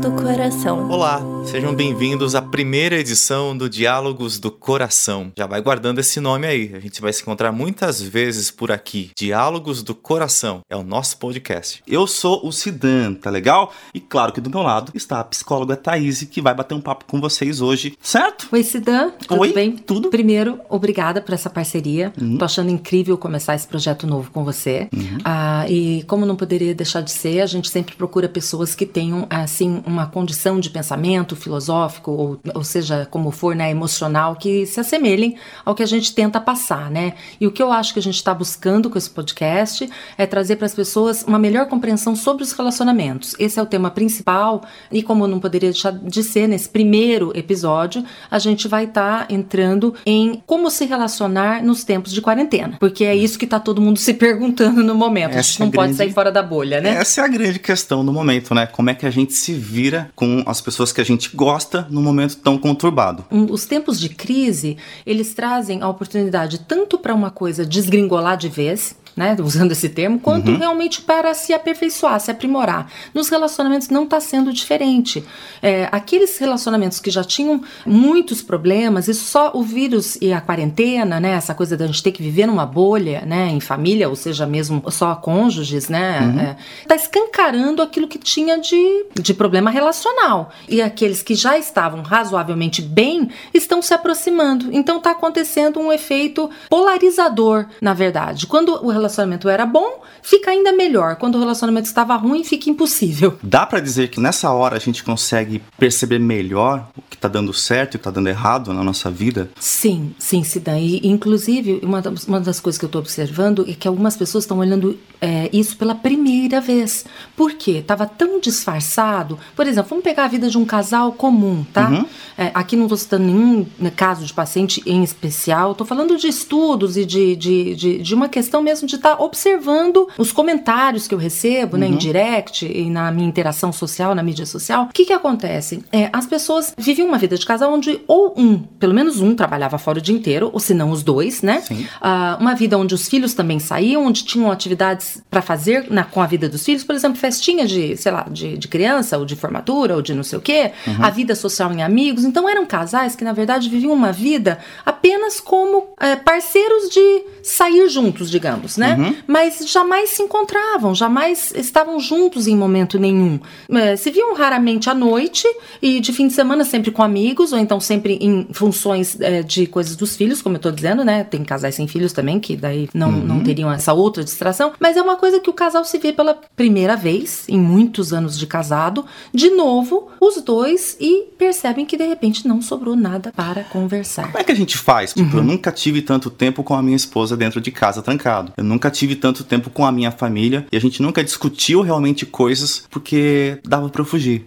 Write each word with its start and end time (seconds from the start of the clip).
Do 0.00 0.10
Coração. 0.12 0.88
Olá, 0.88 1.20
sejam 1.44 1.74
bem-vindos 1.74 2.34
à 2.34 2.40
primeira 2.40 2.96
edição 2.96 3.54
do 3.56 3.68
Diálogos 3.68 4.38
do 4.38 4.50
Coração. 4.50 5.30
Já 5.36 5.46
vai 5.46 5.60
guardando 5.60 5.98
esse 5.98 6.18
nome 6.18 6.46
aí, 6.46 6.70
a 6.74 6.80
gente 6.80 7.00
vai 7.00 7.12
se 7.12 7.20
encontrar 7.20 7.52
muitas 7.52 8.00
vezes 8.00 8.50
por 8.50 8.72
aqui. 8.72 9.10
Diálogos 9.16 9.82
do 9.82 9.94
Coração 9.94 10.60
é 10.70 10.76
o 10.76 10.82
nosso 10.82 11.18
podcast. 11.18 11.82
Eu 11.86 12.06
sou 12.06 12.46
o 12.46 12.50
Sidan, 12.52 13.14
tá 13.14 13.28
legal? 13.28 13.72
E 13.92 14.00
claro 14.00 14.32
que 14.32 14.40
do 14.40 14.48
meu 14.48 14.62
lado 14.62 14.92
está 14.94 15.20
a 15.20 15.24
psicóloga 15.24 15.76
Thaís, 15.76 16.22
que 16.22 16.40
vai 16.40 16.54
bater 16.54 16.74
um 16.74 16.80
papo 16.80 17.04
com 17.06 17.20
vocês 17.20 17.60
hoje, 17.60 17.96
certo? 18.00 18.48
Oi, 18.50 18.62
Sidan. 18.62 19.10
Tudo 19.26 19.40
Oi, 19.40 19.52
bem? 19.52 19.76
tudo. 19.76 20.08
Primeiro, 20.08 20.58
obrigada 20.70 21.20
por 21.20 21.34
essa 21.34 21.50
parceria. 21.50 22.12
Tô 22.38 22.44
achando 22.44 22.70
incrível 22.70 23.18
começar 23.18 23.54
esse 23.54 23.66
projeto 23.66 24.06
novo 24.06 24.30
com 24.30 24.42
você. 24.42 24.88
Ah, 25.24 25.66
e 25.68 26.02
como 26.04 26.24
não 26.24 26.36
poderia 26.36 26.74
deixar 26.74 27.02
de 27.02 27.10
ser, 27.10 27.40
a 27.40 27.46
gente 27.46 27.68
sempre 27.68 27.94
procura 27.94 28.28
pessoas 28.28 28.74
que 28.74 28.86
tenham, 28.86 29.26
assim, 29.28 29.82
uma 29.84 30.06
condição 30.06 30.58
de 30.58 30.70
pensamento 30.70 31.31
filosófico, 31.36 32.10
ou, 32.10 32.40
ou 32.54 32.64
seja, 32.64 33.06
como 33.10 33.30
for, 33.30 33.54
né, 33.54 33.70
emocional, 33.70 34.36
que 34.36 34.66
se 34.66 34.80
assemelhem 34.80 35.36
ao 35.64 35.74
que 35.74 35.82
a 35.82 35.86
gente 35.86 36.14
tenta 36.14 36.40
passar, 36.40 36.90
né? 36.90 37.14
E 37.40 37.46
o 37.46 37.50
que 37.52 37.62
eu 37.62 37.72
acho 37.72 37.92
que 37.92 37.98
a 37.98 38.02
gente 38.02 38.16
está 38.16 38.32
buscando 38.34 38.88
com 38.90 38.98
esse 38.98 39.10
podcast 39.10 39.88
é 40.18 40.26
trazer 40.26 40.56
para 40.56 40.66
as 40.66 40.74
pessoas 40.74 41.22
uma 41.26 41.38
melhor 41.38 41.66
compreensão 41.66 42.14
sobre 42.16 42.42
os 42.42 42.52
relacionamentos. 42.52 43.34
Esse 43.38 43.58
é 43.58 43.62
o 43.62 43.66
tema 43.66 43.90
principal 43.90 44.62
e 44.90 45.02
como 45.02 45.26
não 45.26 45.38
poderia 45.40 45.70
deixar 45.70 45.92
de 45.92 46.22
ser 46.22 46.46
nesse 46.48 46.68
primeiro 46.68 47.32
episódio, 47.36 48.04
a 48.30 48.38
gente 48.38 48.68
vai 48.68 48.84
estar 48.84 49.26
entrando 49.30 49.94
em 50.04 50.42
como 50.46 50.70
se 50.70 50.84
relacionar 50.84 51.62
nos 51.62 51.84
tempos 51.84 52.12
de 52.12 52.20
quarentena, 52.20 52.76
porque 52.80 53.04
é 53.04 53.14
isso 53.14 53.38
que 53.38 53.46
tá 53.46 53.58
todo 53.60 53.80
mundo 53.80 53.98
se 53.98 54.14
perguntando 54.14 54.82
no 54.82 54.94
momento. 54.94 55.34
a 55.34 55.38
Essa 55.38 55.52
gente 55.52 55.60
é 55.60 55.62
a 55.62 55.66
não 55.66 55.72
pode 55.72 55.86
grande- 55.88 55.96
sair 55.98 56.12
fora 56.12 56.32
da 56.32 56.42
bolha, 56.42 56.80
né? 56.80 56.90
Essa 56.96 57.20
é 57.20 57.24
a 57.24 57.28
grande 57.28 57.58
questão 57.58 58.04
do 58.04 58.12
momento, 58.12 58.54
né? 58.54 58.66
Como 58.66 58.90
é 58.90 58.94
que 58.94 59.06
a 59.06 59.10
gente 59.10 59.32
se 59.32 59.52
vira 59.52 60.10
com 60.14 60.42
as 60.46 60.60
pessoas 60.60 60.92
que 60.92 61.00
a 61.00 61.04
gente 61.04 61.21
gosta 61.28 61.86
num 61.90 62.02
momento 62.02 62.36
tão 62.36 62.56
conturbado. 62.56 63.24
Os 63.50 63.66
tempos 63.66 63.98
de 63.98 64.08
crise, 64.08 64.76
eles 65.04 65.34
trazem 65.34 65.82
a 65.82 65.88
oportunidade 65.88 66.60
tanto 66.60 66.98
para 66.98 67.14
uma 67.14 67.30
coisa 67.30 67.64
desgringolar 67.66 68.36
de 68.36 68.48
vez, 68.48 68.96
né, 69.16 69.36
usando 69.40 69.72
esse 69.72 69.88
termo, 69.88 70.18
quanto 70.18 70.54
realmente 70.56 71.02
para 71.02 71.34
se 71.34 71.52
aperfeiçoar, 71.52 72.18
se 72.20 72.30
aprimorar. 72.30 72.90
Nos 73.12 73.28
relacionamentos 73.28 73.88
não 73.88 74.04
está 74.04 74.20
sendo 74.20 74.52
diferente. 74.52 75.24
É, 75.60 75.88
aqueles 75.92 76.38
relacionamentos 76.38 77.00
que 77.00 77.10
já 77.10 77.22
tinham 77.22 77.62
muitos 77.84 78.42
problemas, 78.42 79.08
e 79.08 79.14
só 79.14 79.52
o 79.54 79.62
vírus 79.62 80.16
e 80.20 80.32
a 80.32 80.40
quarentena, 80.40 81.20
né, 81.20 81.32
essa 81.32 81.54
coisa 81.54 81.76
da 81.76 81.86
gente 81.86 82.02
ter 82.02 82.12
que 82.12 82.22
viver 82.22 82.46
numa 82.46 82.66
bolha, 82.66 83.22
né, 83.26 83.48
em 83.48 83.60
família, 83.60 84.08
ou 84.08 84.16
seja, 84.16 84.46
mesmo 84.46 84.82
só 84.90 85.14
cônjuges, 85.14 85.88
né, 85.88 86.56
está 86.80 86.94
escancarando 86.94 87.82
aquilo 87.82 88.08
que 88.08 88.18
tinha 88.18 88.58
de, 88.58 89.06
de 89.20 89.34
problema 89.34 89.70
relacional. 89.70 90.50
E 90.68 90.80
aqueles 90.80 91.22
que 91.22 91.34
já 91.34 91.58
estavam 91.58 92.02
razoavelmente 92.02 92.80
bem 92.80 93.30
estão 93.52 93.82
se 93.82 93.92
aproximando. 93.94 94.68
Então 94.72 94.98
está 94.98 95.10
acontecendo 95.10 95.80
um 95.80 95.92
efeito 95.92 96.50
polarizador, 96.68 97.66
na 97.80 97.94
verdade. 97.94 98.46
Quando 98.46 98.84
o 98.84 98.90
relacionamento 99.02 99.48
era 99.48 99.66
bom, 99.66 100.02
fica 100.22 100.50
ainda 100.50 100.72
melhor. 100.72 101.16
Quando 101.16 101.34
o 101.36 101.38
relacionamento 101.38 101.86
estava 101.86 102.14
ruim, 102.16 102.44
fica 102.44 102.70
impossível. 102.70 103.38
Dá 103.42 103.66
pra 103.66 103.80
dizer 103.80 104.08
que 104.08 104.20
nessa 104.20 104.50
hora 104.50 104.76
a 104.76 104.80
gente 104.80 105.02
consegue 105.02 105.62
perceber 105.78 106.18
melhor 106.18 106.88
o 106.96 107.02
que 107.02 107.16
tá 107.16 107.28
dando 107.28 107.52
certo 107.52 107.94
e 107.94 107.96
o 107.96 107.98
que 107.98 108.04
tá 108.04 108.10
dando 108.10 108.28
errado 108.28 108.72
na 108.72 108.82
nossa 108.82 109.10
vida? 109.10 109.50
Sim, 109.58 110.14
sim, 110.18 110.42
Sidan. 110.44 110.78
E, 110.78 111.06
inclusive, 111.06 111.80
uma 111.82 112.00
das, 112.00 112.26
uma 112.26 112.40
das 112.40 112.60
coisas 112.60 112.78
que 112.78 112.84
eu 112.84 112.88
estou 112.88 113.00
observando 113.00 113.64
é 113.68 113.74
que 113.74 113.88
algumas 113.88 114.16
pessoas 114.16 114.44
estão 114.44 114.58
olhando 114.58 114.98
é, 115.20 115.50
isso 115.52 115.76
pela 115.76 115.94
primeira 115.94 116.60
vez. 116.60 117.04
Por 117.36 117.52
quê? 117.54 117.78
Estava 117.78 118.06
tão 118.06 118.40
disfarçado. 118.40 119.38
Por 119.54 119.66
exemplo, 119.66 119.90
vamos 119.90 120.04
pegar 120.04 120.24
a 120.24 120.28
vida 120.28 120.48
de 120.48 120.58
um 120.58 120.64
casal 120.64 121.12
comum, 121.12 121.64
tá? 121.72 122.04
É, 122.36 122.50
aqui 122.54 122.76
não 122.76 122.84
estou 122.84 122.96
citando 122.96 123.24
nenhum 123.24 123.66
né, 123.78 123.90
caso 123.90 124.24
de 124.24 124.32
paciente 124.32 124.82
em 124.86 125.02
especial. 125.02 125.72
Estou 125.72 125.86
falando 125.86 126.16
de 126.16 126.28
estudos 126.28 126.96
e 126.96 127.04
de, 127.04 127.36
de, 127.36 127.74
de, 127.74 127.98
de 127.98 128.14
uma 128.14 128.28
questão 128.28 128.62
mesmo 128.62 128.86
de 128.88 128.91
estar 128.96 129.20
observando 129.20 130.08
os 130.18 130.32
comentários 130.32 131.06
que 131.06 131.14
eu 131.14 131.18
recebo, 131.18 131.76
né, 131.76 131.86
em 131.86 131.96
direct 131.96 132.66
e 132.66 132.88
na 132.90 133.10
minha 133.10 133.28
interação 133.28 133.72
social, 133.72 134.14
na 134.14 134.22
mídia 134.22 134.46
social. 134.46 134.84
O 134.84 134.88
que 134.88 135.04
que 135.04 135.12
acontece? 135.12 135.84
É, 135.92 136.08
as 136.12 136.26
pessoas 136.26 136.74
viviam 136.76 137.08
uma 137.08 137.18
vida 137.18 137.36
de 137.36 137.44
casal 137.44 137.72
onde 137.72 138.00
ou 138.06 138.34
um, 138.36 138.58
pelo 138.58 138.94
menos 138.94 139.20
um, 139.20 139.34
trabalhava 139.34 139.78
fora 139.78 139.98
o 139.98 140.02
dia 140.02 140.14
inteiro, 140.14 140.50
ou 140.52 140.60
se 140.60 140.74
não 140.74 140.90
os 140.90 141.02
dois, 141.02 141.42
né? 141.42 141.60
Sim. 141.60 141.86
Ah, 142.00 142.36
uma 142.40 142.54
vida 142.54 142.76
onde 142.78 142.94
os 142.94 143.08
filhos 143.08 143.34
também 143.34 143.58
saíam, 143.58 144.06
onde 144.06 144.24
tinham 144.24 144.50
atividades 144.50 145.22
para 145.30 145.42
fazer 145.42 145.86
na, 145.90 146.04
com 146.04 146.20
a 146.20 146.26
vida 146.26 146.48
dos 146.48 146.64
filhos, 146.64 146.84
por 146.84 146.94
exemplo, 146.94 147.18
festinha 147.18 147.66
de, 147.66 147.96
sei 147.96 148.12
lá, 148.12 148.26
de, 148.30 148.56
de 148.58 148.68
criança, 148.68 149.18
ou 149.18 149.24
de 149.24 149.36
formatura, 149.36 149.94
ou 149.94 150.02
de 150.02 150.14
não 150.14 150.22
sei 150.22 150.38
o 150.38 150.42
quê, 150.42 150.72
a 151.00 151.10
vida 151.10 151.34
social 151.34 151.72
em 151.72 151.82
amigos. 151.82 152.24
Então 152.24 152.48
eram 152.48 152.66
casais 152.66 153.14
que, 153.14 153.24
na 153.24 153.32
verdade, 153.32 153.68
viviam 153.68 153.92
uma 153.92 154.12
vida 154.12 154.58
apenas 154.84 155.40
como 155.40 155.88
é, 156.00 156.16
parceiros 156.16 156.88
de 156.88 157.24
sair 157.42 157.88
juntos, 157.88 158.30
digamos, 158.30 158.76
né? 158.76 158.81
Mas 159.26 159.68
jamais 159.68 160.10
se 160.10 160.22
encontravam, 160.22 160.94
jamais 160.94 161.52
estavam 161.56 161.98
juntos 162.00 162.46
em 162.46 162.56
momento 162.56 162.98
nenhum. 162.98 163.38
É, 163.70 163.96
se 163.96 164.10
viam 164.10 164.34
raramente 164.34 164.88
à 164.90 164.94
noite 164.94 165.46
e 165.80 166.00
de 166.00 166.12
fim 166.12 166.28
de 166.28 166.32
semana 166.32 166.64
sempre 166.64 166.90
com 166.90 167.02
amigos, 167.02 167.52
ou 167.52 167.58
então 167.58 167.80
sempre 167.80 168.18
em 168.20 168.46
funções 168.52 169.20
é, 169.20 169.42
de 169.42 169.66
coisas 169.66 169.96
dos 169.96 170.16
filhos, 170.16 170.42
como 170.42 170.56
eu 170.56 170.60
tô 170.60 170.70
dizendo, 170.70 171.04
né? 171.04 171.24
Tem 171.24 171.42
casais 171.44 171.74
sem 171.74 171.86
filhos 171.86 172.12
também, 172.12 172.38
que 172.40 172.56
daí 172.56 172.88
não, 172.94 173.10
não 173.12 173.40
teriam 173.42 173.72
essa 173.72 173.92
outra 173.92 174.22
distração. 174.24 174.72
Mas 174.78 174.96
é 174.96 175.02
uma 175.02 175.16
coisa 175.16 175.40
que 175.40 175.50
o 175.50 175.52
casal 175.52 175.84
se 175.84 175.98
vê 175.98 176.12
pela 176.12 176.38
primeira 176.56 176.96
vez, 176.96 177.44
em 177.48 177.58
muitos 177.58 178.12
anos 178.12 178.38
de 178.38 178.46
casado, 178.46 179.04
de 179.32 179.50
novo, 179.50 180.08
os 180.20 180.40
dois, 180.42 180.96
e 181.00 181.24
percebem 181.38 181.84
que 181.84 181.96
de 181.96 182.06
repente 182.06 182.46
não 182.46 182.60
sobrou 182.60 182.96
nada 182.96 183.32
para 183.34 183.64
conversar. 183.64 184.26
Como 184.26 184.38
é 184.38 184.44
que 184.44 184.52
a 184.52 184.56
gente 184.56 184.76
faz? 184.76 185.12
Tipo, 185.12 185.38
eu 185.38 185.42
nunca 185.42 185.70
tive 185.72 186.02
tanto 186.02 186.30
tempo 186.30 186.62
com 186.62 186.74
a 186.74 186.82
minha 186.82 186.96
esposa 186.96 187.36
dentro 187.36 187.60
de 187.60 187.70
casa 187.70 188.02
trancado. 188.02 188.52
Eu 188.56 188.64
nunca 188.72 188.90
tive 188.90 189.16
tanto 189.16 189.44
tempo 189.44 189.70
com 189.70 189.84
a 189.84 189.92
minha 189.92 190.10
família 190.10 190.66
e 190.70 190.76
a 190.76 190.80
gente 190.80 191.02
nunca 191.02 191.22
discutiu 191.22 191.82
realmente 191.82 192.26
coisas 192.26 192.84
porque 192.90 193.58
dava 193.64 193.88
pra 193.88 194.02
eu 194.02 194.06
fugir, 194.06 194.44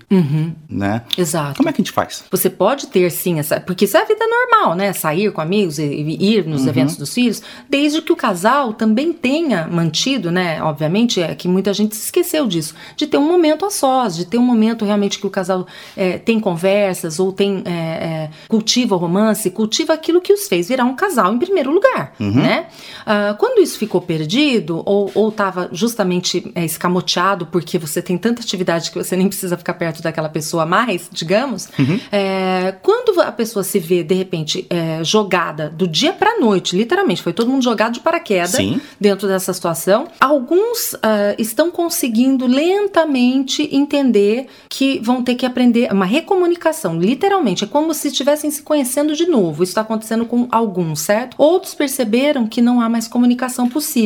né? 0.70 1.04
Exato. 1.18 1.58
Como 1.58 1.70
é 1.70 1.72
que 1.72 1.82
a 1.82 1.84
gente 1.84 1.92
faz? 1.92 2.24
Você 2.32 2.50
pode 2.50 2.88
ter 2.88 3.10
sim 3.12 3.40
essa. 3.40 3.60
Porque 3.60 3.86
isso 3.86 3.98
é 3.98 4.02
a 4.02 4.06
vida 4.06 4.26
normal, 4.28 4.76
né? 4.76 4.94
Sair 4.94 5.32
com 5.32 5.42
amigos 5.42 5.80
e, 5.80 5.86
ir 5.86 6.46
nos 6.46 6.66
eventos 6.66 6.98
dos 6.98 7.14
filhos, 7.14 7.42
desde 7.70 8.02
que 8.02 8.12
o 8.12 8.16
casal 8.16 8.74
também 8.74 9.14
tenha 9.14 9.68
mantido, 9.68 10.32
né? 10.32 10.62
Obviamente, 10.62 11.22
é 11.22 11.34
que 11.36 11.48
muita 11.48 11.74
gente 11.74 11.96
se 11.96 12.06
esqueceu 12.06 12.48
disso, 12.48 12.74
de 12.96 13.08
ter 13.08 13.18
um 13.18 13.28
momento 13.28 13.66
a 13.66 13.70
sós, 13.70 14.16
de 14.16 14.26
ter 14.26 14.38
um 14.38 14.44
momento 14.44 14.86
realmente 14.86 15.20
que 15.20 15.28
o 15.28 15.30
casal 15.30 15.68
é, 15.96 16.18
tem 16.18 16.40
conversas 16.40 17.20
ou 17.20 17.32
tem. 17.32 17.64
é, 17.66 17.72
é, 17.72 18.30
cultiva 18.48 18.96
o 18.96 18.98
romance, 18.98 19.50
cultiva 19.50 19.94
aquilo 19.94 20.22
que 20.22 20.34
os 20.34 20.48
fez 20.48 20.68
virar 20.68 20.86
um 20.86 20.96
casal 20.96 21.34
em 21.34 21.40
primeiro 21.40 21.72
lugar, 21.72 22.14
né? 22.20 22.68
Ah, 23.06 23.36
quando 23.38 23.62
isso 23.62 23.78
ficou 23.78 24.02
perdido, 24.16 24.82
ou, 24.86 25.12
ou 25.14 25.30
tava 25.30 25.68
justamente 25.74 26.50
é, 26.56 26.64
escamoteado, 26.64 27.46
porque 27.46 27.78
você 27.78 28.02
tem 28.02 28.18
tanta 28.18 28.42
atividade 28.42 28.90
que 28.90 28.98
você 28.98 29.16
nem 29.18 29.28
precisa 29.28 29.58
ficar 29.58 29.74
perto 29.74 30.02
daquela 30.02 30.30
pessoa 30.30 30.66
mais, 30.66 31.10
digamos, 31.12 31.68
é, 32.12 32.74
quando 32.82 33.20
a 33.20 33.32
pessoa 33.32 33.62
se 33.62 33.78
vê, 33.78 34.04
de 34.04 34.16
repente, 34.16 34.66
é, 34.70 35.04
jogada 35.04 35.70
do 35.70 35.86
dia 35.86 36.14
pra 36.14 36.40
noite, 36.40 36.78
literalmente, 36.78 37.22
foi 37.22 37.34
todo 37.34 37.50
mundo 37.50 37.62
jogado 37.62 37.96
de 37.96 38.00
paraquedas 38.00 38.52
Sim. 38.52 38.80
dentro 39.00 39.28
dessa 39.28 39.52
situação, 39.52 40.08
alguns 40.20 40.96
ah, 41.04 41.36
estão 41.38 41.70
conseguindo 41.70 42.48
lentamente 42.48 43.68
entender 43.76 44.48
que 44.70 45.00
vão 45.00 45.24
ter 45.24 45.36
que 45.36 45.46
aprender 45.46 45.92
uma 45.92 46.06
recomunicação, 46.06 46.98
literalmente, 46.98 47.66
é 47.66 47.68
como 47.68 47.94
se 47.94 48.08
estivessem 48.08 48.50
se 48.50 48.62
conhecendo 48.62 49.14
de 49.14 49.26
novo. 49.26 49.64
Isso 49.64 49.72
está 49.72 49.82
acontecendo 49.82 50.26
com 50.26 50.48
alguns, 50.52 51.02
certo? 51.02 51.36
Outros 51.38 51.74
perceberam 51.74 52.48
que 52.48 52.62
não 52.62 52.80
há 52.80 52.88
mais 52.88 53.08
comunicação 53.08 53.68
possível. 53.68 54.05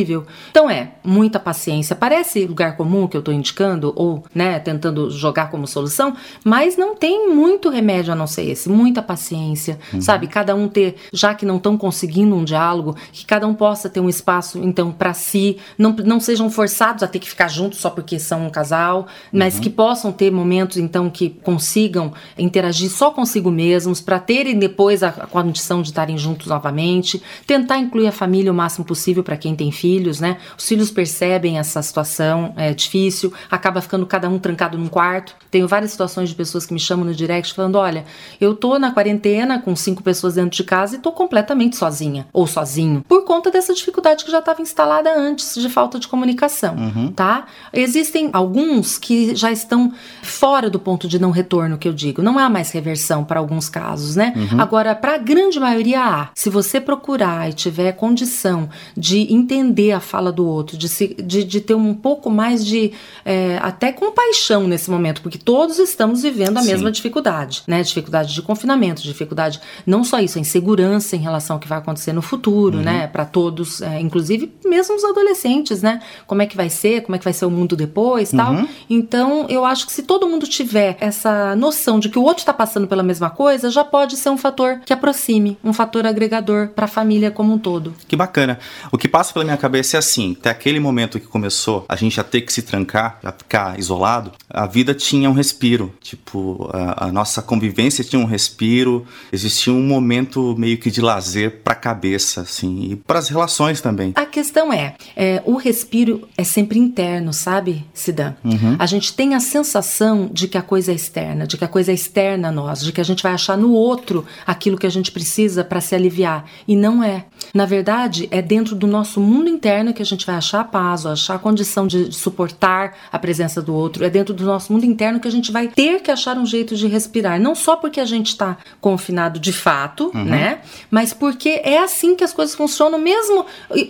Então 0.50 0.68
é 0.68 0.92
muita 1.04 1.38
paciência. 1.38 1.96
Parece 1.96 2.46
lugar 2.46 2.76
comum 2.76 3.06
que 3.06 3.16
eu 3.16 3.20
estou 3.20 3.32
indicando 3.34 3.92
ou, 3.96 4.24
né, 4.34 4.58
tentando 4.58 5.10
jogar 5.10 5.50
como 5.50 5.66
solução, 5.66 6.14
mas 6.44 6.76
não 6.76 6.94
tem 6.94 7.28
muito 7.32 7.68
remédio 7.68 8.12
a 8.12 8.16
não 8.16 8.26
ser 8.26 8.48
esse. 8.48 8.68
Muita 8.68 9.02
paciência, 9.02 9.78
sabe? 10.00 10.26
Cada 10.26 10.54
um 10.54 10.68
ter, 10.68 10.96
já 11.12 11.34
que 11.34 11.46
não 11.46 11.56
estão 11.56 11.76
conseguindo 11.76 12.34
um 12.34 12.44
diálogo, 12.44 12.96
que 13.12 13.24
cada 13.24 13.46
um 13.46 13.54
possa 13.54 13.88
ter 13.88 14.00
um 14.00 14.08
espaço 14.08 14.58
então 14.58 14.92
para 14.92 15.14
si, 15.14 15.58
não, 15.76 15.92
não 16.04 16.20
sejam 16.20 16.50
forçados 16.50 17.02
a 17.02 17.08
ter 17.08 17.18
que 17.18 17.28
ficar 17.28 17.48
juntos 17.48 17.78
só 17.78 17.90
porque 17.90 18.18
são 18.18 18.46
um 18.46 18.50
casal, 18.50 19.06
mas 19.32 19.58
que 19.58 19.70
possam 19.70 20.12
ter 20.12 20.30
momentos 20.30 20.76
então 20.76 21.10
que 21.10 21.30
consigam 21.30 22.12
interagir 22.38 22.90
só 22.90 23.10
consigo 23.10 23.50
mesmos, 23.50 24.00
para 24.00 24.18
terem 24.18 24.58
depois 24.58 25.02
a, 25.02 25.10
condição 25.10 25.82
de 25.82 25.88
estarem 25.88 26.18
juntos 26.18 26.46
novamente, 26.48 27.22
tentar 27.46 27.78
incluir 27.78 28.06
a 28.06 28.12
família 28.12 28.52
o 28.52 28.54
máximo 28.54 28.84
possível 28.84 29.22
para 29.22 29.36
quem 29.36 29.54
tem 29.54 29.70
filhos, 29.90 30.20
né? 30.20 30.36
Os 30.56 30.68
filhos 30.68 30.88
percebem 30.90 31.58
essa 31.58 31.82
situação, 31.82 32.54
é 32.56 32.72
difícil, 32.72 33.32
acaba 33.50 33.80
ficando 33.80 34.06
cada 34.06 34.28
um 34.28 34.38
trancado 34.38 34.78
num 34.78 34.86
quarto. 34.86 35.34
Tenho 35.50 35.66
várias 35.66 35.90
situações 35.90 36.28
de 36.28 36.34
pessoas 36.36 36.64
que 36.64 36.72
me 36.72 36.78
chamam 36.78 37.04
no 37.04 37.12
direct 37.12 37.52
falando: 37.54 37.76
olha, 37.76 38.04
eu 38.40 38.54
tô 38.54 38.78
na 38.78 38.92
quarentena 38.92 39.58
com 39.58 39.74
cinco 39.74 40.00
pessoas 40.00 40.34
dentro 40.34 40.56
de 40.56 40.62
casa 40.62 40.94
e 40.94 40.98
tô 40.98 41.10
completamente 41.10 41.76
sozinha 41.76 42.26
ou 42.32 42.46
sozinho, 42.46 43.04
por 43.08 43.24
conta 43.24 43.50
dessa 43.50 43.74
dificuldade 43.74 44.24
que 44.24 44.30
já 44.30 44.38
estava 44.38 44.62
instalada 44.62 45.12
antes 45.18 45.56
de 45.56 45.68
falta 45.68 45.98
de 45.98 46.06
comunicação, 46.06 46.76
uhum. 46.76 47.12
tá? 47.12 47.46
Existem 47.72 48.30
alguns 48.32 48.96
que 48.96 49.34
já 49.34 49.50
estão 49.50 49.92
fora 50.22 50.70
do 50.70 50.78
ponto 50.78 51.08
de 51.08 51.18
não 51.18 51.32
retorno 51.32 51.78
que 51.78 51.88
eu 51.88 51.92
digo. 51.92 52.22
Não 52.22 52.38
há 52.38 52.48
mais 52.48 52.70
reversão 52.70 53.24
para 53.24 53.40
alguns 53.40 53.68
casos, 53.68 54.14
né? 54.14 54.32
Uhum. 54.36 54.60
Agora, 54.60 54.94
para 54.94 55.16
a 55.16 55.18
grande 55.18 55.58
maioria 55.58 56.00
há. 56.00 56.28
Se 56.34 56.48
você 56.48 56.80
procurar 56.80 57.50
e 57.50 57.52
tiver 57.52 57.92
condição 57.92 58.68
de 58.96 59.32
entender 59.80 59.92
a 59.92 60.00
fala 60.00 60.30
do 60.30 60.46
outro, 60.46 60.76
de, 60.76 60.88
se, 60.88 61.14
de, 61.14 61.42
de 61.42 61.60
ter 61.60 61.74
um 61.74 61.94
pouco 61.94 62.30
mais 62.30 62.64
de 62.64 62.92
é, 63.24 63.58
até 63.62 63.92
compaixão 63.92 64.66
nesse 64.66 64.90
momento, 64.90 65.22
porque 65.22 65.38
todos 65.38 65.78
estamos 65.78 66.22
vivendo 66.22 66.58
a 66.58 66.62
Sim. 66.62 66.68
mesma 66.68 66.90
dificuldade, 66.90 67.62
né? 67.66 67.82
Dificuldade 67.82 68.34
de 68.34 68.42
confinamento, 68.42 69.02
dificuldade 69.02 69.60
não 69.86 70.04
só 70.04 70.20
isso, 70.20 70.38
a 70.38 70.40
insegurança 70.40 71.16
em 71.16 71.20
relação 71.20 71.56
ao 71.56 71.60
que 71.60 71.68
vai 71.68 71.78
acontecer 71.78 72.12
no 72.12 72.22
futuro, 72.22 72.78
uhum. 72.78 72.84
né? 72.84 73.06
Para 73.06 73.24
todos, 73.24 73.80
é, 73.80 74.00
inclusive 74.00 74.52
mesmo 74.64 74.94
os 74.94 75.04
adolescentes, 75.04 75.82
né? 75.82 76.00
Como 76.26 76.42
é 76.42 76.46
que 76.46 76.56
vai 76.56 76.68
ser, 76.68 77.02
como 77.02 77.16
é 77.16 77.18
que 77.18 77.24
vai 77.24 77.32
ser 77.32 77.46
o 77.46 77.50
mundo 77.50 77.74
depois, 77.74 78.30
tal. 78.30 78.52
Uhum. 78.52 78.68
Então, 78.88 79.46
eu 79.48 79.64
acho 79.64 79.86
que 79.86 79.92
se 79.92 80.02
todo 80.02 80.28
mundo 80.28 80.46
tiver 80.46 80.96
essa 81.00 81.56
noção 81.56 81.98
de 81.98 82.08
que 82.08 82.18
o 82.18 82.22
outro 82.22 82.40
está 82.40 82.52
passando 82.52 82.86
pela 82.86 83.02
mesma 83.02 83.30
coisa, 83.30 83.70
já 83.70 83.84
pode 83.84 84.16
ser 84.16 84.30
um 84.30 84.36
fator 84.36 84.80
que 84.84 84.92
aproxime, 84.92 85.56
um 85.64 85.72
fator 85.72 86.06
agregador 86.06 86.68
para 86.68 86.84
a 86.84 86.88
família 86.88 87.30
como 87.30 87.52
um 87.52 87.58
todo. 87.58 87.94
Que 88.06 88.16
bacana. 88.16 88.58
O 88.92 88.98
que 88.98 89.08
passa 89.08 89.32
pela 89.32 89.44
minha 89.44 89.56
cabeça 89.60 89.96
é 89.96 89.98
assim: 89.98 90.36
até 90.38 90.50
aquele 90.50 90.80
momento 90.80 91.20
que 91.20 91.26
começou 91.26 91.84
a 91.88 91.94
gente 91.94 92.18
a 92.20 92.24
ter 92.24 92.40
que 92.40 92.52
se 92.52 92.62
trancar, 92.62 93.20
a 93.22 93.30
ficar 93.30 93.78
isolado, 93.78 94.32
a 94.48 94.66
vida 94.66 94.94
tinha 94.94 95.28
um 95.30 95.32
respiro. 95.32 95.92
Tipo, 96.00 96.68
a, 96.72 97.06
a 97.06 97.12
nossa 97.12 97.42
convivência 97.42 98.02
tinha 98.02 98.20
um 98.20 98.24
respiro, 98.24 99.06
existia 99.32 99.72
um 99.72 99.82
momento 99.82 100.54
meio 100.58 100.78
que 100.78 100.90
de 100.90 101.00
lazer 101.00 101.60
para 101.62 101.74
a 101.74 101.76
cabeça, 101.76 102.40
assim, 102.40 102.92
e 102.92 102.96
para 102.96 103.18
as 103.18 103.28
relações 103.28 103.80
também. 103.80 104.12
A 104.16 104.26
questão 104.26 104.72
é, 104.72 104.94
é, 105.14 105.42
o 105.44 105.56
respiro 105.56 106.26
é 106.36 106.44
sempre 106.44 106.78
interno, 106.78 107.32
sabe, 107.32 107.84
Sidan? 107.92 108.34
Uhum. 108.42 108.76
A 108.78 108.86
gente 108.86 109.12
tem 109.12 109.34
a 109.34 109.40
sensação 109.40 110.30
de 110.32 110.48
que 110.48 110.56
a 110.56 110.62
coisa 110.62 110.92
é 110.92 110.94
externa, 110.94 111.46
de 111.46 111.56
que 111.56 111.64
a 111.64 111.68
coisa 111.68 111.90
é 111.90 111.94
externa 111.94 112.48
a 112.48 112.52
nós, 112.52 112.80
de 112.80 112.92
que 112.92 113.00
a 113.00 113.04
gente 113.04 113.22
vai 113.22 113.32
achar 113.32 113.56
no 113.56 113.72
outro 113.72 114.24
aquilo 114.46 114.78
que 114.78 114.86
a 114.86 114.90
gente 114.90 115.12
precisa 115.12 115.62
para 115.62 115.80
se 115.80 115.94
aliviar. 115.94 116.44
E 116.66 116.74
não 116.74 117.04
é. 117.04 117.26
Na 117.52 117.66
verdade, 117.66 118.28
é 118.30 118.40
dentro 118.40 118.74
do 118.74 118.86
nosso 118.86 119.20
mundo 119.20 119.49
interno 119.50 119.92
que 119.92 120.02
a 120.02 120.06
gente 120.06 120.24
vai 120.24 120.36
achar 120.36 120.60
a 120.60 120.64
paz, 120.64 121.04
ou 121.04 121.12
achar 121.12 121.34
a 121.34 121.38
condição 121.38 121.86
de 121.86 122.12
suportar 122.12 122.96
a 123.12 123.18
presença 123.18 123.60
do 123.60 123.74
outro. 123.74 124.04
É 124.04 124.10
dentro 124.10 124.32
do 124.32 124.44
nosso 124.44 124.72
mundo 124.72 124.84
interno 124.84 125.20
que 125.20 125.28
a 125.28 125.30
gente 125.30 125.52
vai 125.52 125.68
ter 125.68 126.00
que 126.00 126.10
achar 126.10 126.38
um 126.38 126.46
jeito 126.46 126.76
de 126.76 126.86
respirar. 126.86 127.40
Não 127.40 127.54
só 127.54 127.76
porque 127.76 128.00
a 128.00 128.04
gente 128.04 128.28
está 128.28 128.56
confinado 128.80 129.38
de 129.38 129.52
fato, 129.52 130.10
uhum. 130.14 130.24
né? 130.24 130.60
Mas 130.90 131.12
porque 131.12 131.60
é 131.64 131.78
assim 131.78 132.14
que 132.14 132.24
as 132.24 132.32
coisas 132.32 132.54
funcionam, 132.54 132.98
mesmo 132.98 133.44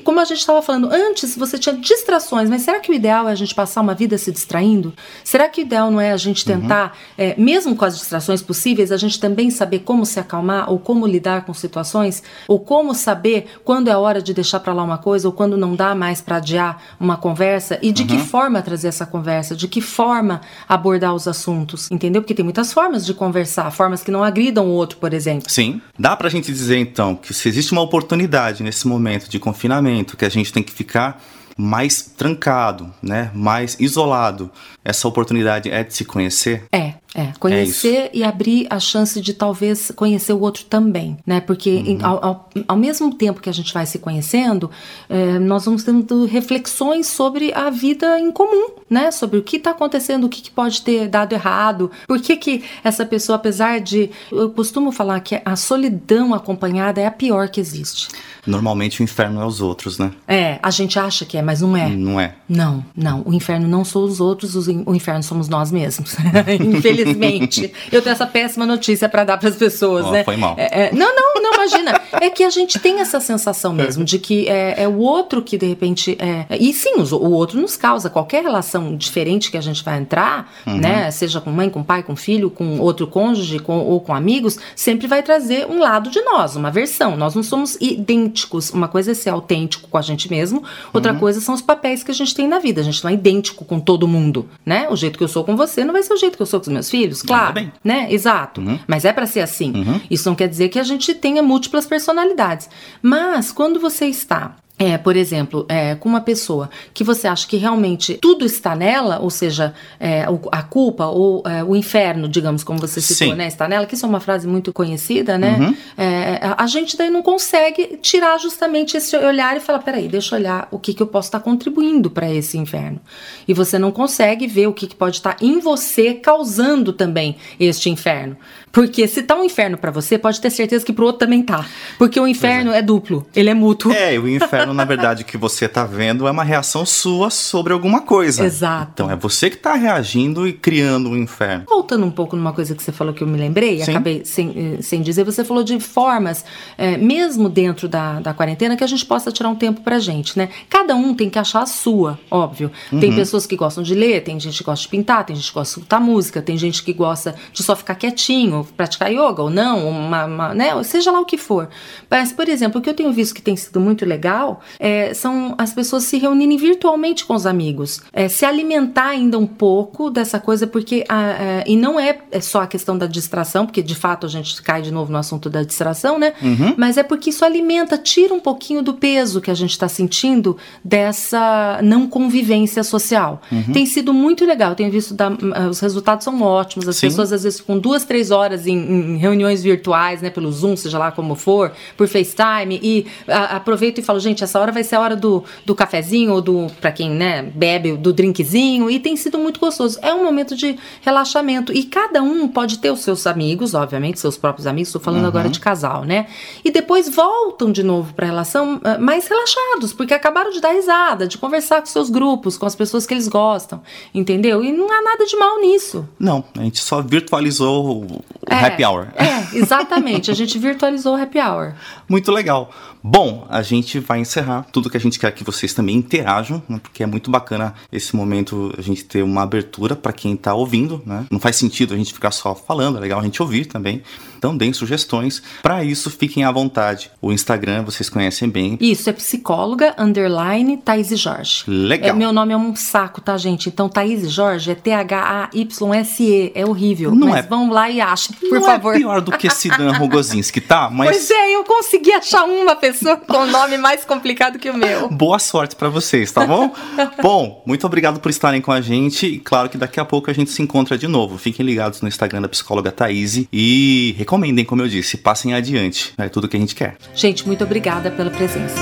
como 0.05 0.21
a 0.21 0.25
gente 0.25 0.39
estava 0.39 0.63
falando 0.63 0.89
antes, 0.91 1.37
você 1.37 1.59
tinha 1.59 1.75
distrações, 1.75 2.49
mas 2.49 2.63
será 2.63 2.81
que 2.81 2.91
o 2.91 2.95
ideal 2.95 3.29
é 3.29 3.33
a 3.33 3.37
gente 3.37 3.55
passar 3.55 3.81
uma 3.81 3.95
vida 3.95 4.17
se 4.19 4.33
distraindo? 4.33 4.93
Será 5.23 5.49
que 5.49 5.61
o 5.61 5.63
ideal 5.63 5.91
não 5.91 6.01
é 6.01 6.13
a 6.13 6.17
gente 6.17 6.49
uhum. 6.51 6.61
tentar, 6.61 6.97
uhum. 7.19 7.25
é, 7.25 7.35
mesmo 7.39 7.77
com 7.77 7.85
as 7.85 7.99
distrações 7.99 8.43
possíveis, 8.43 8.93
a 8.93 8.97
gente 8.97 9.21
também 9.21 9.51
saber 9.51 9.81
como 9.81 10.07
se 10.07 10.19
acalmar 10.19 10.71
ou 10.71 10.79
como 10.79 11.07
lidar 11.07 11.45
com 11.45 11.55
situações? 11.55 12.23
Ou 12.49 12.59
como 12.59 12.95
saber 12.95 13.47
quando 13.65 13.89
é 13.89 13.93
a 13.93 13.99
hora 13.99 14.21
de 14.23 14.33
deixar 14.33 14.61
para 14.61 14.73
lá 14.73 14.83
uma 14.83 14.99
coisa 14.99 15.29
ou 15.29 15.33
quando 15.33 15.50
não 15.57 15.75
dá 15.75 15.95
mais 15.95 16.21
para 16.21 16.37
adiar 16.37 16.83
uma 16.99 17.17
conversa? 17.17 17.79
E 17.83 17.93
de 17.93 18.03
uhum. 18.03 18.09
que 18.09 18.19
forma 18.19 18.63
trazer 18.63 18.89
essa 18.89 19.07
conversa? 19.07 19.55
De 19.55 19.69
que 19.69 19.81
forma 19.81 20.41
abordar 20.69 21.15
os 21.15 21.27
assuntos? 21.27 21.91
Entendeu? 21.91 22.23
Porque 22.23 22.35
tem 22.35 22.45
muitas 22.45 22.73
formas 22.73 23.05
de 23.05 23.15
conversar, 23.15 23.71
formas 23.71 24.03
que 24.03 24.11
não 24.11 24.23
agridam 24.23 24.67
o 24.67 24.71
outro, 24.71 24.99
por 24.99 25.13
exemplo. 25.13 25.51
Sim. 25.51 25.81
Dá 25.99 26.17
pra 26.17 26.29
gente 26.29 26.53
dizer 26.53 26.79
então 26.79 27.15
que 27.15 27.33
se 27.35 27.49
existe 27.49 27.73
uma 27.73 27.81
oportunidade 27.81 28.63
nesse 28.63 28.87
momento 28.87 29.29
de 29.29 29.39
confinamento, 29.39 30.17
que 30.17 30.25
a 30.25 30.29
gente 30.29 30.53
tem 30.53 30.63
que 30.63 30.73
ficar 30.73 31.23
mais 31.61 32.03
trancado, 32.03 32.93
né, 33.03 33.31
mais 33.35 33.77
isolado, 33.79 34.51
essa 34.85 35.07
oportunidade 35.07 35.71
é 35.71 35.85
de 35.85 35.95
se 35.95 36.05
conhecer? 36.05 36.65
É, 36.73 36.95
é. 37.15 37.33
Conhecer 37.39 37.97
é 37.97 38.11
e 38.15 38.25
abrir 38.25 38.67
a 38.71 38.79
chance 38.79 39.21
de 39.21 39.35
talvez 39.35 39.93
conhecer 39.97 40.33
o 40.33 40.41
outro 40.41 40.65
também, 40.65 41.19
né? 41.27 41.41
Porque 41.41 41.85
uhum. 41.87 41.99
ao, 42.03 42.25
ao, 42.25 42.51
ao, 42.69 42.77
mesmo 42.77 43.15
tempo 43.15 43.41
que 43.41 43.51
a 43.51 43.53
gente 43.53 43.75
vai 43.75 43.85
se 43.85 43.99
conhecendo, 43.99 44.71
é, 45.09 45.39
nós 45.39 45.65
vamos 45.65 45.83
tendo 45.83 46.25
reflexões 46.25 47.09
sobre 47.09 47.53
a 47.53 47.69
vida 47.69 48.19
em 48.19 48.31
comum, 48.31 48.71
né? 48.89 49.11
Sobre 49.11 49.39
o 49.39 49.43
que 49.43 49.57
está 49.57 49.73
acontecendo, 49.73 50.25
o 50.25 50.29
que, 50.29 50.41
que, 50.41 50.51
pode 50.51 50.83
ter 50.83 51.09
dado 51.09 51.33
errado, 51.33 51.91
por 52.07 52.21
que, 52.21 52.37
que 52.37 52.65
essa 52.85 53.05
pessoa, 53.05 53.37
apesar 53.37 53.81
de. 53.81 54.11
Eu 54.31 54.51
costumo 54.51 54.93
falar 54.93 55.21
que 55.21 55.41
a 55.45 55.57
solidão 55.57 56.33
acompanhada 56.33 57.01
é 57.01 57.07
a 57.07 57.11
pior 57.11 57.49
que 57.49 57.61
existe. 57.61 58.09
Normalmente 58.47 59.01
o 59.01 59.05
inferno 59.05 59.41
é 59.43 59.45
os 59.45 59.61
outros, 59.61 59.99
né? 59.99 60.13
É, 60.27 60.59
a 60.63 60.71
gente 60.71 60.99
acha 60.99 61.25
que 61.25 61.37
é, 61.37 61.43
mas 61.51 61.61
não 61.61 61.77
é. 61.77 61.89
Não 61.89 62.21
é. 62.21 62.35
Não, 62.49 62.85
não. 62.97 63.23
O 63.27 63.35
inferno 63.35 63.67
não 63.67 63.85
são 63.85 64.05
os 64.05 64.21
outros, 64.21 64.55
os 64.55 64.69
o 64.69 64.95
inferno 64.95 65.21
somos 65.21 65.49
nós 65.49 65.73
mesmos. 65.73 66.17
Infelizmente. 66.61 67.73
Eu 67.91 68.01
tenho 68.03 68.13
essa 68.13 68.27
péssima 68.27 68.65
notícia 68.65 69.09
para 69.09 69.25
dar 69.25 69.37
para 69.37 69.49
as 69.49 69.57
pessoas, 69.57 70.07
oh, 70.07 70.13
né? 70.13 70.23
Foi 70.23 70.37
mal. 70.37 70.55
É, 70.57 70.87
é, 70.87 70.93
não, 70.93 71.13
não, 71.13 71.43
não, 71.43 71.55
imagina. 71.55 72.01
É 72.13 72.31
que 72.31 72.45
a 72.45 72.51
gente 72.51 72.79
tem 72.79 73.01
essa 73.01 73.19
sensação 73.19 73.73
mesmo 73.73 74.05
de 74.05 74.19
que 74.21 74.49
é, 74.49 74.85
é 74.85 74.89
o 74.89 74.99
outro 74.99 75.43
que 75.43 75.59
de 75.59 75.67
repente. 75.67 76.17
É, 76.21 76.47
e 76.57 76.73
sim, 76.73 76.95
o, 76.95 77.15
o 77.17 77.33
outro 77.33 77.61
nos 77.61 77.77
causa. 77.77 78.09
Qualquer 78.09 78.45
relação 78.45 78.97
diferente 78.97 79.51
que 79.51 79.57
a 79.57 79.61
gente 79.61 79.83
vai 79.83 79.99
entrar, 79.99 80.53
uhum. 80.65 80.77
né? 80.77 81.11
Seja 81.11 81.41
com 81.41 81.51
mãe, 81.51 81.69
com 81.69 81.83
pai, 81.83 82.05
com 82.05 82.15
filho, 82.15 82.49
com 82.49 82.79
outro 82.79 83.09
cônjuge 83.09 83.59
com, 83.59 83.79
ou 83.79 84.01
com 84.01 84.15
amigos, 84.15 84.57
sempre 84.77 85.09
vai 85.09 85.21
trazer 85.21 85.67
um 85.67 85.81
lado 85.81 86.11
de 86.11 86.21
nós, 86.23 86.55
uma 86.55 86.71
versão. 86.71 87.17
Nós 87.17 87.35
não 87.35 87.43
somos 87.43 87.77
idênticos. 87.81 88.71
Uma 88.71 88.87
coisa 88.87 89.11
é 89.11 89.15
ser 89.15 89.31
autêntico 89.31 89.89
com 89.89 89.99
a 89.99 90.03
gente 90.03 90.31
mesmo, 90.31 90.63
outra 90.93 91.13
uhum. 91.13 91.19
coisa 91.19 91.40
são 91.41 91.55
os 91.55 91.63
papéis 91.63 92.03
que 92.03 92.11
a 92.11 92.15
gente 92.15 92.35
tem 92.35 92.47
na 92.47 92.59
vida. 92.59 92.81
A 92.81 92.85
gente 92.85 93.03
não 93.03 93.11
é 93.11 93.15
idêntico 93.15 93.65
com 93.65 93.81
todo 93.81 94.07
mundo, 94.07 94.49
né? 94.65 94.89
O 94.91 94.97
jeito 94.97 95.19
que 95.19 95.25
eu 95.25 95.29
sou 95.29 95.45
com 95.45 95.57
você 95.57 95.85
não 95.85 95.93
vai 95.93 96.03
ser 96.03 96.13
o 96.13 96.17
jeito 96.17 96.37
que 96.37 96.43
eu 96.43 96.47
sou 96.47 96.61
com 96.61 96.67
os 96.67 96.73
meus 96.73 96.91
filhos, 96.91 97.23
claro. 97.23 97.55
Bem. 97.55 97.73
Né? 97.83 98.07
Exato. 98.11 98.61
Uhum. 98.61 98.79
Mas 98.87 99.05
é 99.05 99.13
para 99.13 99.27
ser 99.27 99.41
assim. 99.41 99.73
Uhum. 99.75 100.01
Isso 100.11 100.29
não 100.29 100.37
quer 100.37 100.49
dizer 100.49 100.69
que 100.69 100.79
a 100.79 100.85
gente 100.85 101.15
tenha 101.15 101.43
múltiplas 101.43 101.87
personalidades. 101.87 102.69
Mas 103.03 103.53
quando 103.53 103.81
você 103.81 104.07
está 104.07 104.57
é, 104.81 104.97
por 104.97 105.15
exemplo, 105.15 105.67
é, 105.69 105.95
com 105.95 106.09
uma 106.09 106.23
pessoa 106.23 106.71
que 106.95 107.05
você 107.05 107.29
acha 107.29 107.47
que 107.47 107.59
realmente 107.59 108.15
tudo 108.15 108.47
está 108.47 108.75
nela, 108.75 109.19
ou 109.21 109.29
seja, 109.29 109.75
é, 110.01 110.25
a 110.51 110.63
culpa 110.63 111.05
ou 111.05 111.43
é, 111.47 111.63
o 111.63 111.77
inferno, 111.77 112.27
digamos, 112.27 112.65
como 112.65 112.79
você 112.79 112.99
citou, 112.99 113.29
Sim. 113.29 113.35
né, 113.35 113.47
está 113.47 113.69
nela, 113.69 113.85
que 113.85 113.95
isso 113.95 114.07
é 114.07 114.09
uma 114.09 114.21
frase 114.21 114.49
muito 114.49 114.73
conhecida, 114.73 115.37
né? 115.37 115.59
Uhum. 115.61 115.77
É, 115.99 116.55
a 116.57 116.67
gente 116.67 116.97
daí 116.97 117.11
não 117.11 117.21
consegue 117.21 117.99
tirar 118.01 118.39
justamente 118.39 118.97
esse 118.97 119.15
olhar 119.19 119.55
e 119.55 119.61
falar, 119.61 119.81
peraí, 119.81 120.09
deixa 120.09 120.35
eu 120.35 120.41
olhar 120.41 120.67
o 120.71 120.79
que, 120.79 120.95
que 120.95 121.03
eu 121.03 121.07
posso 121.07 121.29
estar 121.29 121.41
contribuindo 121.41 122.11
para 122.11 122.33
esse 122.33 122.57
inferno. 122.57 123.01
E 123.47 123.53
você 123.53 123.79
não 123.79 123.93
consegue 123.93 124.47
ver 124.47 124.67
o 124.67 124.73
que, 124.73 124.87
que 124.87 124.97
pode 124.97 125.17
estar 125.17 125.37
em 125.43 125.59
você 125.61 126.15
causando 126.15 126.91
também 126.95 127.37
este 127.59 127.91
inferno. 127.91 128.35
Porque 128.73 129.07
se 129.09 129.23
tá 129.23 129.37
um 129.37 129.45
inferno 129.45 129.77
para 129.77 129.91
você, 129.91 130.17
pode 130.17 130.41
ter 130.41 130.51
certeza 130.51 130.85
que 130.85 130.93
pro 130.93 131.07
outro 131.07 131.19
também 131.21 131.43
tá. 131.43 131.67
Porque 131.99 132.19
o 132.21 132.27
inferno 132.27 132.73
é. 132.73 132.79
é. 132.79 132.83
duplo, 132.83 133.27
ele 133.35 133.51
é 133.51 133.55
mútuo. 133.55 133.93
É, 133.93 134.19
o 134.19 134.29
inferno, 134.29 134.73
na 134.73 134.85
verdade, 134.85 135.25
que 135.25 135.37
você 135.37 135.69
tá 135.69 135.85
vendo 135.85 136.27
é 136.27 136.31
uma 136.31 136.45
reação 136.45 136.87
sua 136.87 137.31
sobre 137.31 137.73
alguma 137.73 138.03
coisa. 138.03 138.45
Exato. 138.45 138.93
Então 138.95 139.11
é 139.11 139.17
você 139.17 139.51
que 139.51 139.57
tá 139.57 139.75
reagindo 139.75 140.47
e 140.47 140.53
criando 140.53 141.09
o 141.09 141.13
um 141.13 141.17
inferno. 141.17 141.65
Voltando 141.69 142.07
um 142.07 142.11
pouco 142.11 142.37
numa 142.37 142.53
coisa 142.53 142.75
que 142.75 142.83
você 142.83 142.93
falou 142.93 143.13
que 143.13 143.23
eu 143.23 143.27
me 143.27 143.39
lembrei, 143.39 143.83
Sim. 143.83 143.91
acabei 143.91 144.25
sem, 144.25 144.77
eh, 144.79 144.83
sem 144.83 145.03
dizer, 145.03 145.25
você 145.25 145.45
falou 145.45 145.65
de 145.65 145.79
formas, 145.81 146.45
é, 146.79 146.97
mesmo 146.97 147.49
dentro 147.49 147.89
da, 147.89 148.21
da 148.21 148.33
quarentena, 148.33 148.77
que 148.77 148.85
a 148.85 148.87
gente 148.87 149.05
possa 149.05 149.33
tirar 149.33 149.49
um 149.49 149.57
tempo 149.57 149.81
pra 149.81 149.99
gente, 149.99 150.39
né? 150.39 150.49
Cada 150.69 150.95
um 150.95 151.15
tem 151.15 151.29
que 151.29 151.39
achar 151.39 151.63
a 151.63 151.67
sua, 151.67 152.19
óbvio. 152.31 152.71
Uhum. 152.93 153.01
Tem 153.01 153.15
pessoas 153.15 153.47
que 153.47 153.57
gostam 153.57 153.83
de 153.83 153.95
ler, 153.95 154.23
tem 154.23 154.39
gente 154.39 154.59
que 154.59 154.65
gosta 154.65 154.83
de 154.83 154.89
pintar, 154.89 155.25
tem 155.25 155.35
gente 155.35 155.49
que 155.49 155.55
gosta 155.55 155.75
de 155.75 155.81
escutar 155.81 156.01
música, 156.01 156.41
tem 156.41 156.57
gente 156.57 156.83
que 156.83 156.93
gosta 156.93 157.35
de 157.53 157.63
só 157.63 157.75
ficar 157.75 157.95
quietinho 157.97 158.60
praticar 158.65 159.11
yoga 159.11 159.43
ou 159.43 159.51
não, 159.51 159.89
uma, 159.89 160.25
uma, 160.25 160.55
né? 160.55 160.71
seja 160.83 161.11
lá 161.11 161.21
o 161.21 161.25
que 161.25 161.37
for. 161.37 161.69
Mas, 162.11 162.33
por 162.33 162.49
exemplo, 162.49 162.81
o 162.81 162.83
que 162.83 162.91
eu 162.91 162.95
tenho 162.95 163.13
visto 163.13 163.35
que 163.35 163.43
tem 163.43 163.57
sido 163.57 163.81
muito 163.81 164.05
legal 164.05 164.61
é, 164.79 165.15
são 165.15 165.55
as 165.59 165.73
pessoas 165.73 166.05
se 166.05 166.19
reunirem 166.19 166.57
virtualmente 166.57 167.25
com 167.25 167.35
os 167.35 167.47
amigos, 167.47 168.01
é, 168.13 168.29
se 168.29 168.45
alimentar 168.45 169.09
ainda 169.09 169.39
um 169.39 169.47
pouco 169.47 170.11
dessa 170.11 170.39
coisa, 170.39 170.67
porque 170.67 171.05
a, 171.09 171.19
a, 171.19 171.65
e 171.67 171.77
não 171.77 171.99
é, 171.99 172.19
é, 172.31 172.41
só 172.41 172.63
a 172.63 172.67
questão 172.67 172.97
da 172.97 173.07
distração, 173.07 173.67
porque 173.67 173.83
de 173.83 173.95
fato 173.95 174.27
a 174.27 174.29
gente 174.29 174.61
cai 174.63 174.83
de 174.83 174.91
novo 174.91 175.13
no 175.13 175.19
assunto 175.19 175.49
da 175.49 175.63
distração, 175.63 176.19
né? 176.19 176.33
Uhum. 176.43 176.75
Mas 176.77 176.97
é 176.97 177.03
porque 177.03 177.31
isso 177.31 177.45
alimenta, 177.45 177.97
tira 177.97 178.35
um 178.35 178.41
pouquinho 178.41 178.83
do 178.83 178.95
peso 178.95 179.41
que 179.41 179.51
a 179.51 179.55
gente 179.55 179.71
está 179.71 179.89
sentindo 179.89 180.57
dessa 180.85 181.81
não 181.83 182.07
convivência 182.07 182.83
social. 182.83 183.41
Uhum. 183.51 183.73
Tem 183.73 183.87
sido 183.87 184.13
muito 184.13 184.45
legal, 184.45 184.75
tenho 184.75 184.91
visto 184.91 185.15
da, 185.15 185.31
os 185.71 185.81
resultados 185.81 186.25
são 186.25 186.41
ótimos, 186.43 186.89
as 186.89 186.97
Sim. 186.97 187.09
pessoas 187.09 187.33
às 187.33 187.45
vezes 187.45 187.61
com 187.61 187.79
duas, 187.79 188.05
três 188.05 188.31
horas 188.31 188.50
em, 188.67 188.77
em, 188.77 189.17
reuniões 189.17 189.63
virtuais, 189.63 190.21
né, 190.23 190.31
pelo 190.31 190.51
Zoom, 190.51 190.77
seja 190.77 190.99
lá 190.99 191.11
como 191.13 191.35
for, 191.35 191.73
por 191.97 192.09
FaceTime, 192.09 192.79
e 192.83 193.07
a, 193.29 193.57
aproveito 193.57 193.99
e 193.99 194.03
falo, 194.03 194.21
gente, 194.21 194.45
essa 194.45 194.59
hora 194.59 194.73
vai 194.73 194.85
ser 194.85 194.97
a 194.97 195.01
hora 195.01 195.17
do, 195.17 195.45
do 195.65 195.75
cafezinho, 195.75 196.33
ou 196.33 196.41
do, 196.41 196.67
para 196.81 196.93
quem, 196.93 197.11
né, 197.11 197.43
bebe, 197.43 197.97
do 197.97 198.13
drinkzinho, 198.13 198.91
e 198.91 198.99
tem 198.99 199.17
sido 199.17 199.39
muito 199.39 199.61
gostoso. 199.61 199.99
É 200.03 200.15
um 200.15 200.25
momento 200.25 200.57
de 200.57 200.79
relaxamento, 201.03 201.73
e 201.73 201.85
cada 201.85 202.23
um 202.23 202.49
pode 202.49 202.79
ter 202.79 202.91
os 202.91 203.01
seus 203.01 203.27
amigos, 203.27 203.75
obviamente, 203.75 204.21
seus 204.21 204.37
próprios 204.37 204.67
amigos, 204.67 204.89
estou 204.89 205.01
falando 205.01 205.23
uhum. 205.23 205.29
agora 205.29 205.49
de 205.49 205.61
casal, 205.61 206.05
né, 206.05 206.27
e 206.65 206.71
depois 206.71 207.09
voltam 207.09 207.73
de 207.73 207.83
novo 207.83 208.15
para 208.15 208.27
a 208.27 208.31
relação 208.31 208.77
uh, 208.77 209.01
mais 209.01 209.27
relaxados, 209.27 209.93
porque 209.93 210.15
acabaram 210.15 210.51
de 210.51 210.61
dar 210.61 210.73
risada, 210.73 211.27
de 211.27 211.39
conversar 211.39 211.81
com 211.81 211.87
seus 211.87 212.11
grupos, 212.11 212.57
com 212.57 212.67
as 212.67 212.75
pessoas 212.75 213.07
que 213.07 213.15
eles 213.15 213.29
gostam, 213.29 213.83
entendeu? 214.15 214.65
E 214.65 214.73
não 214.73 214.91
há 214.91 215.03
nada 215.03 215.25
de 215.25 215.37
mal 215.37 215.61
nisso. 215.61 216.09
Não, 216.19 216.45
a 216.57 216.63
gente 216.63 216.81
só 216.81 217.03
virtualizou 217.03 218.07
o 218.49 218.53
é, 218.53 218.67
happy 218.67 218.85
hour. 218.85 219.09
É, 219.15 219.57
exatamente, 219.57 220.31
a 220.31 220.35
gente 220.35 220.59
virtualizou 220.59 221.17
o 221.17 221.23
happy 221.23 221.39
hour. 221.39 221.75
Muito 222.09 222.33
legal. 222.33 222.71
Bom, 223.03 223.47
a 223.49 223.63
gente 223.63 223.99
vai 223.99 224.21
encerrar. 224.21 224.67
Tudo 224.71 224.91
que 224.91 224.97
a 224.97 225.01
gente 225.01 225.19
quer 225.19 225.33
que 225.33 225.43
vocês 225.43 225.73
também 225.73 225.97
interajam, 225.97 226.63
né? 226.69 226.79
porque 226.83 227.03
é 227.03 227.07
muito 227.07 227.31
bacana 227.31 227.75
esse 227.91 228.15
momento 228.15 228.75
a 228.77 228.83
gente 228.83 229.05
ter 229.05 229.23
uma 229.23 229.43
abertura 229.43 229.97
para 229.97 230.13
quem 230.13 230.35
está 230.35 230.53
ouvindo, 230.55 231.03
né? 231.07 231.25
Não 231.31 231.41
faz 231.41 231.57
sentido 231.57 231.95
a 231.95 231.97
gente 231.97 232.13
ficar 232.13 232.31
só 232.31 232.55
falando, 232.55 232.99
é 232.99 233.01
legal 233.01 233.21
a 233.21 233.23
gente 233.23 233.41
ouvir 233.41 233.65
também. 233.65 234.03
Então 234.37 234.57
deem 234.57 234.73
sugestões. 234.73 235.43
Para 235.63 235.85
isso, 235.85 236.11
fiquem 236.11 236.45
à 236.45 236.51
vontade. 236.51 237.11
O 237.21 237.31
Instagram 237.31 237.85
vocês 237.85 238.09
conhecem 238.09 238.49
bem. 238.49 238.79
Isso, 238.81 239.09
é 239.11 239.13
psicóloga, 239.13 239.95
underline, 239.99 240.79
Thaís 240.79 241.09
Jorge. 241.19 241.65
Legal. 241.67 242.11
É, 242.11 242.13
meu 242.15 242.33
nome 242.33 242.55
é 242.55 242.57
um 242.57 242.75
saco, 242.75 243.21
tá, 243.21 243.37
gente? 243.37 243.69
Então, 243.69 243.89
Thaís 243.89 244.31
Jorge 244.31 244.71
é 244.71 244.75
T-H-A-Y-S-E. 244.75 246.53
É 246.55 246.65
horrível. 246.65 247.15
Não 247.15 247.29
mas 247.29 247.45
é... 247.45 247.49
vamos 247.49 247.75
lá 247.75 247.91
e 247.91 248.01
achem, 248.01 248.30
por 248.33 248.51
Não 248.51 248.59
é 248.59 248.61
favor. 248.61 248.95
É 248.95 248.99
pior 248.99 249.21
do 249.21 249.33
que 249.33 249.49
Sidan 249.51 249.93
Rogozinski, 249.93 250.61
tá? 250.61 250.89
Mas... 250.91 251.11
Pois 251.11 251.31
é, 251.31 251.55
eu 251.55 251.65
consegui 251.65 252.13
achar 252.13 252.45
uma 252.45 252.77
pessoa 252.77 253.17
com 253.17 253.39
um 253.39 253.51
nome 253.51 253.79
mais 253.79 254.05
complicado 254.05 254.59
que 254.59 254.71
o 254.71 254.75
meu. 254.75 255.09
Boa 255.09 255.39
sorte 255.39 255.77
para 255.77 255.89
vocês, 255.89 256.31
tá 256.33 256.47
bom? 256.47 256.73
bom, 257.23 257.63
muito 257.67 257.87
obrigado 257.87 258.21
por 258.21 258.31
estarem 258.31 258.61
com 258.61 258.73
a 258.73 258.81
gente. 258.81 259.27
E 259.27 259.39
claro 259.39 259.69
que 259.69 259.79
daqui 259.79 260.01
a 260.01 260.05
pouco 260.05 260.31
a 260.31 260.35
gente 260.35 260.51
se 260.51 260.63
encontra 260.63 260.97
de 260.97 261.07
novo. 261.09 261.39
Fiquem 261.39 261.65
ligados 261.65 262.01
no 262.01 262.09
Instagram 262.09 262.43
da 262.43 262.49
psicóloga 262.49 262.91
Thaís 262.91 263.47
e 263.53 264.15
recomendem, 264.17 264.65
como 264.65 264.83
eu 264.83 264.89
disse, 264.89 265.17
passem 265.17 265.55
adiante. 265.55 266.13
É 266.19 266.29
tudo 266.29 266.49
que 266.49 266.57
a 266.57 266.61
gente 266.61 266.75
quer. 266.75 266.97
Gente, 267.15 267.47
muito 267.47 267.65
obrigada 267.65 268.11
pela 268.11 268.31
presença. 268.31 268.77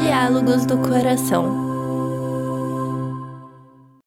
Diálogos 0.00 0.66
do 0.66 0.78
Coração 0.78 1.65